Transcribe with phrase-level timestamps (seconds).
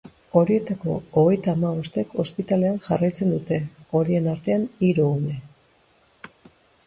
[0.39, 3.59] Horietako hogeita hamabostek ospitalean jarraitzen dute,
[3.99, 5.37] horien artean hiru ume.